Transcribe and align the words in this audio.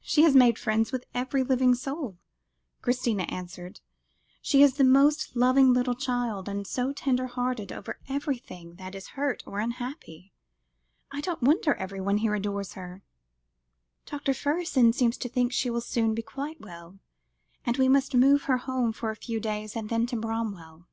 "She 0.00 0.22
has 0.22 0.36
made 0.36 0.60
friends 0.60 0.92
with 0.92 1.06
every 1.12 1.42
living 1.42 1.74
soul," 1.74 2.18
Christina 2.82 3.24
answered; 3.24 3.80
"she 4.40 4.62
is 4.62 4.74
the 4.74 4.84
most 4.84 5.34
loving 5.34 5.72
little 5.72 5.96
child, 5.96 6.48
and 6.48 6.64
so 6.64 6.92
tender 6.92 7.26
hearted 7.26 7.72
over 7.72 7.98
everything 8.08 8.76
that 8.76 8.94
is 8.94 9.08
hurt 9.18 9.42
or 9.44 9.58
unhappy. 9.58 10.32
I 11.10 11.20
don't 11.20 11.42
wonder 11.42 11.74
everyone 11.74 12.18
here 12.18 12.36
adores 12.36 12.74
her." 12.74 13.02
"Dr. 14.04 14.34
Fergusson 14.34 14.92
seems 14.92 15.16
to 15.18 15.28
think 15.28 15.52
she 15.52 15.68
will 15.68 15.80
soon 15.80 16.14
be 16.14 16.22
quite 16.22 16.60
well, 16.60 17.00
and 17.64 17.76
we 17.76 17.88
must 17.88 18.14
move 18.14 18.44
her 18.44 18.58
home 18.58 18.92
for 18.92 19.10
a 19.10 19.16
few 19.16 19.40
days, 19.40 19.74
and 19.74 19.88
then 19.88 20.06
to 20.06 20.16
Bramwell." 20.16 20.86